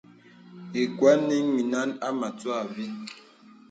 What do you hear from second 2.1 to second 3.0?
mə̀twə̂ vìn.